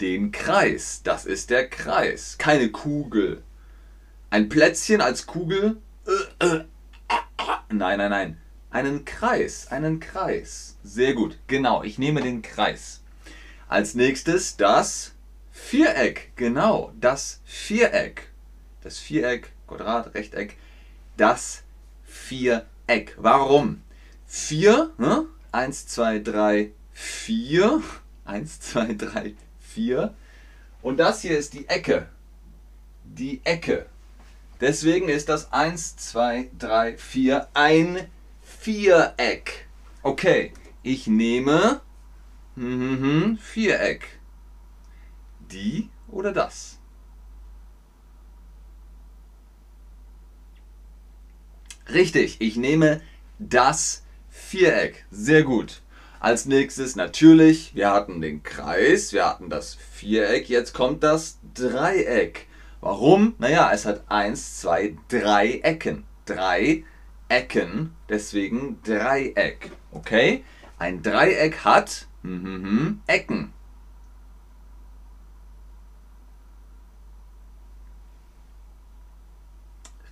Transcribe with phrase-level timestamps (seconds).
[0.00, 1.02] Den Kreis.
[1.02, 2.38] Das ist der Kreis.
[2.38, 3.42] Keine Kugel.
[4.30, 5.78] Ein Plätzchen als Kugel.
[7.68, 8.40] Nein, nein, nein.
[8.76, 9.68] Einen Kreis.
[9.70, 10.76] Einen Kreis.
[10.84, 11.38] Sehr gut.
[11.46, 13.00] Genau, ich nehme den Kreis.
[13.68, 15.14] Als nächstes das
[15.50, 16.32] Viereck.
[16.36, 18.28] Genau, das Viereck.
[18.82, 20.58] Das Viereck, Quadrat, Rechteck.
[21.16, 21.62] Das
[22.04, 23.16] Viereck.
[23.16, 23.80] Warum?
[24.26, 24.90] Vier.
[24.98, 25.24] Ne?
[25.52, 27.82] Eins, zwei, drei, vier.
[28.26, 30.12] Eins, zwei, drei, vier.
[30.82, 32.10] Und das hier ist die Ecke.
[33.04, 33.86] Die Ecke.
[34.60, 38.06] Deswegen ist das 1, 2, 3, 4 ein
[38.66, 39.68] Viereck.
[40.02, 41.82] Okay, ich nehme
[42.56, 44.18] hm, hm, hm, Viereck.
[45.38, 46.80] Die oder das?
[51.92, 53.02] Richtig, ich nehme
[53.38, 55.06] das Viereck.
[55.12, 55.82] Sehr gut.
[56.18, 62.48] Als nächstes natürlich, wir hatten den Kreis, wir hatten das Viereck, jetzt kommt das Dreieck.
[62.80, 63.36] Warum?
[63.38, 66.02] Naja, es hat eins, zwei, drei Ecken.
[66.24, 66.82] Drei
[67.28, 69.70] Ecken, deswegen Dreieck.
[69.90, 70.44] Okay?
[70.78, 73.52] Ein Dreieck hat hm, Ecken.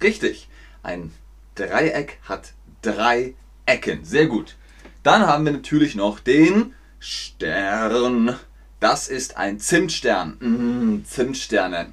[0.02, 0.48] Richtig.
[0.82, 1.12] Ein
[1.54, 2.52] Dreieck hat
[2.82, 4.04] drei Ecken.
[4.04, 4.56] Sehr gut.
[5.02, 8.38] Dann haben wir natürlich noch den Stern.
[8.80, 10.36] Das ist ein Zimtstern.
[10.40, 11.88] Mmh, Zimtsterne.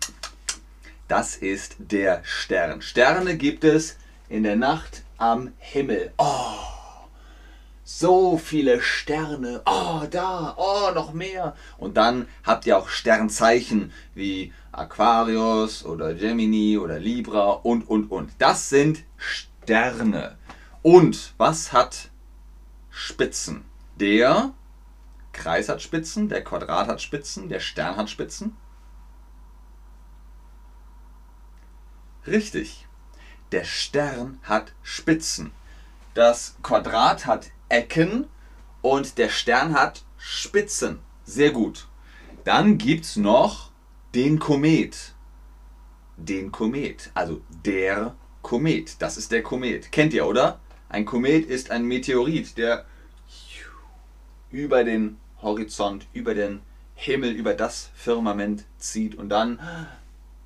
[1.07, 2.81] Das ist der Stern.
[2.81, 3.97] Sterne gibt es
[4.29, 6.13] in der Nacht am Himmel.
[6.17, 6.55] Oh,
[7.83, 9.61] so viele Sterne.
[9.67, 10.55] Oh, da.
[10.57, 11.55] Oh, noch mehr.
[11.77, 18.31] Und dann habt ihr auch Sternzeichen wie Aquarius oder Gemini oder Libra und, und, und.
[18.39, 20.37] Das sind Sterne.
[20.81, 22.09] Und was hat
[22.89, 23.63] Spitzen?
[23.97, 24.53] Der
[25.33, 28.57] Kreis hat Spitzen, der Quadrat hat Spitzen, der Stern hat Spitzen.
[32.25, 32.87] Richtig.
[33.51, 35.51] Der Stern hat Spitzen.
[36.13, 38.27] Das Quadrat hat Ecken
[38.81, 40.99] und der Stern hat Spitzen.
[41.23, 41.87] Sehr gut.
[42.43, 43.71] Dann gibt es noch
[44.15, 45.13] den Komet.
[46.17, 47.11] Den Komet.
[47.13, 49.01] Also der Komet.
[49.01, 49.91] Das ist der Komet.
[49.91, 50.59] Kennt ihr, oder?
[50.89, 52.85] Ein Komet ist ein Meteorit, der
[54.49, 56.61] über den Horizont, über den
[56.95, 59.59] Himmel, über das Firmament zieht und dann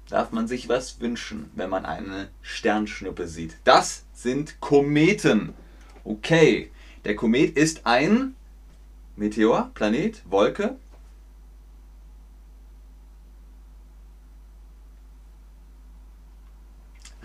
[0.09, 3.57] darf man sich was wünschen, wenn man eine Sternschnuppe sieht.
[3.63, 5.53] Das sind Kometen.
[6.03, 6.71] Okay,
[7.03, 8.35] der Komet ist ein
[9.15, 10.77] Meteor, Planet, Wolke.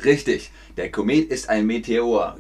[0.03, 2.39] Richtig, der Komet ist ein Meteor.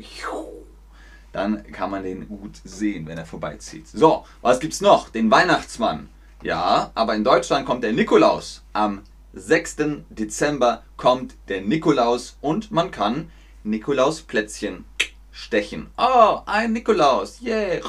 [1.33, 3.87] Dann kann man den gut sehen, wenn er vorbeizieht.
[3.87, 5.11] So, was gibt's noch?
[5.11, 6.09] Den Weihnachtsmann.
[6.43, 9.77] Ja, aber in Deutschland kommt der Nikolaus am 6.
[10.09, 13.31] Dezember kommt der Nikolaus und man kann
[13.63, 14.85] Nikolausplätzchen
[15.31, 15.91] stechen.
[15.97, 17.41] Oh, ein Nikolaus.
[17.41, 17.81] Yeah.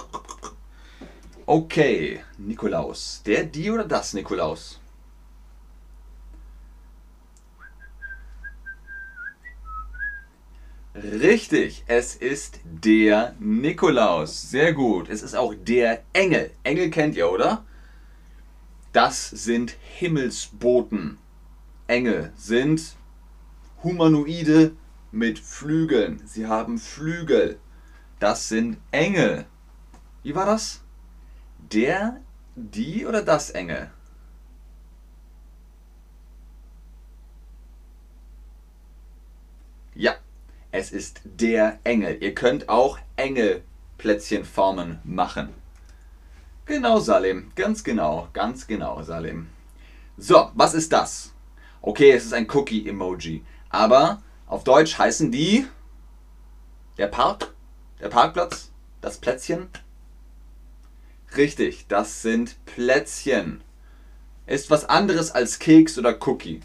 [1.45, 3.23] Okay, Nikolaus.
[3.25, 4.79] Der, die oder das Nikolaus?
[10.93, 14.49] Richtig, es ist der Nikolaus.
[14.51, 15.09] Sehr gut.
[15.09, 16.51] Es ist auch der Engel.
[16.63, 17.65] Engel kennt ihr, oder?
[18.93, 21.17] Das sind Himmelsboten.
[21.91, 22.95] Engel sind
[23.83, 24.75] Humanoide
[25.11, 26.21] mit Flügeln.
[26.25, 27.59] Sie haben Flügel.
[28.19, 29.45] Das sind Engel.
[30.23, 30.81] Wie war das?
[31.71, 32.21] der,
[32.55, 33.89] die oder das Engel?
[39.93, 40.15] Ja,
[40.71, 42.17] es ist der Engel.
[42.21, 45.49] Ihr könnt auch Engelplätzchenformen machen.
[46.65, 47.51] Genau, Salim.
[47.55, 48.29] Ganz genau.
[48.33, 49.47] Ganz genau, Salim.
[50.17, 51.33] So, was ist das?
[51.83, 53.43] Okay, es ist ein Cookie-Emoji.
[53.69, 55.65] Aber auf Deutsch heißen die
[56.97, 57.53] der Park,
[57.99, 59.69] der Parkplatz, das Plätzchen.
[61.35, 63.63] Richtig, das sind Plätzchen.
[64.45, 66.59] Ist was anderes als Keks oder Cookie.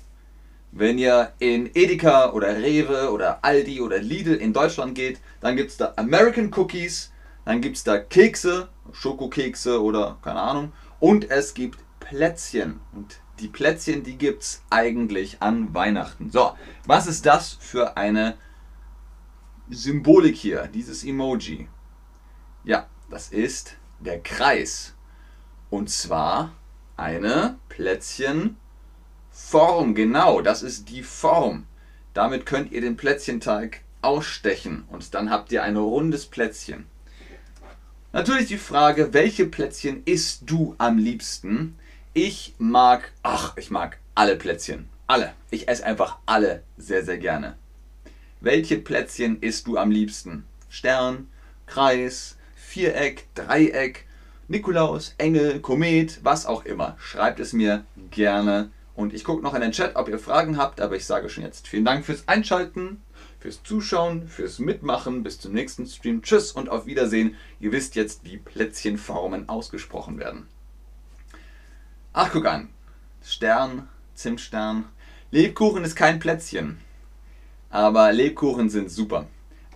[0.72, 5.70] Wenn ihr in Edeka oder Rewe oder Aldi oder Lidl in Deutschland geht, dann gibt
[5.70, 7.12] es da American Cookies,
[7.46, 10.72] dann gibt es da Kekse, Schokokekse oder keine Ahnung.
[11.00, 12.80] Und es gibt Plätzchen.
[12.92, 16.30] Und die Plätzchen, die gibt es eigentlich an Weihnachten.
[16.30, 16.56] So,
[16.86, 18.36] was ist das für eine
[19.68, 21.68] Symbolik hier, dieses Emoji?
[22.64, 24.94] Ja, das ist der Kreis.
[25.70, 26.52] Und zwar
[26.96, 28.56] eine Plätzchenform.
[29.94, 31.66] Genau, das ist die Form.
[32.14, 36.86] Damit könnt ihr den Plätzchenteig ausstechen und dann habt ihr ein rundes Plätzchen.
[38.12, 41.76] Natürlich die Frage, welche Plätzchen isst du am liebsten?
[42.18, 44.88] Ich mag, ach, ich mag alle Plätzchen.
[45.06, 45.34] Alle.
[45.50, 47.58] Ich esse einfach alle sehr, sehr gerne.
[48.40, 50.46] Welche Plätzchen isst du am liebsten?
[50.70, 51.28] Stern,
[51.66, 54.06] Kreis, Viereck, Dreieck,
[54.48, 56.96] Nikolaus, Engel, Komet, was auch immer.
[56.98, 58.70] Schreibt es mir gerne.
[58.94, 61.44] Und ich gucke noch in den Chat, ob ihr Fragen habt, aber ich sage schon
[61.44, 63.02] jetzt vielen Dank fürs Einschalten,
[63.40, 65.22] fürs Zuschauen, fürs Mitmachen.
[65.22, 66.22] Bis zum nächsten Stream.
[66.22, 67.36] Tschüss und auf Wiedersehen.
[67.60, 70.48] Ihr wisst jetzt, wie Plätzchenformen ausgesprochen werden.
[72.18, 72.70] Ach, guck an.
[73.22, 74.86] Stern, Zimtstern.
[75.32, 76.80] Lebkuchen ist kein Plätzchen.
[77.68, 79.26] Aber Lebkuchen sind super.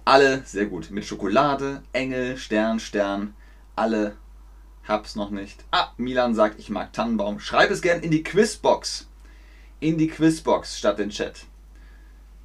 [0.06, 0.90] Alle sehr gut.
[0.90, 3.34] Mit Schokolade, Engel, Stern, Stern.
[3.76, 4.16] Alle.
[4.88, 5.66] Hab's noch nicht.
[5.70, 7.40] Ah, Milan sagt, ich mag Tannenbaum.
[7.40, 9.06] Schreib es gern in die Quizbox.
[9.78, 11.44] In die Quizbox statt den Chat.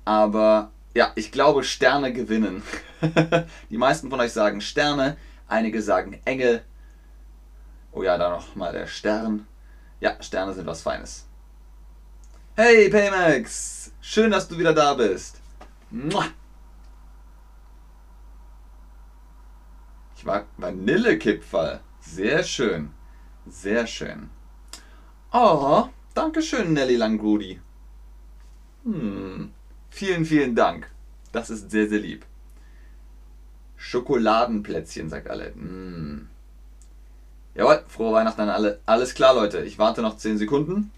[0.04, 2.64] Aber ja, ich glaube, Sterne gewinnen.
[3.70, 5.16] die meisten von euch sagen Sterne.
[5.48, 6.66] Einige sagen Engel.
[7.94, 9.48] Oh ja, da noch mal der Stern.
[10.00, 11.26] Ja, Sterne sind was Feines.
[12.56, 15.42] Hey Paymax, schön, dass du wieder da bist.
[20.16, 21.82] Ich mag Vanillekipferl.
[22.00, 22.92] Sehr schön.
[23.48, 24.30] Sehr schön.
[25.32, 27.60] Oh, danke schön, Nelly Langrudi.
[28.84, 29.52] Hm.
[29.90, 30.90] Vielen, vielen Dank.
[31.32, 32.26] Das ist sehr, sehr lieb.
[33.78, 35.54] Schokoladenplätzchen, sagt alle.
[35.54, 36.30] Hm.
[37.56, 38.82] Jawohl, frohe Weihnachten an alle.
[38.86, 39.64] Alles klar, Leute.
[39.64, 40.92] Ich warte noch 10 Sekunden.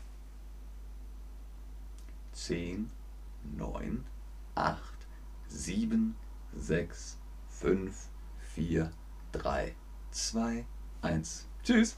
[2.33, 2.89] 10,
[3.57, 4.03] 9,
[4.55, 4.81] 8,
[5.49, 6.15] 7,
[6.55, 7.17] 6,
[7.49, 7.95] 5,
[8.55, 8.91] 4,
[9.33, 9.75] 3,
[10.11, 10.65] 2,
[11.03, 11.45] 1.
[11.63, 11.95] Tschüss.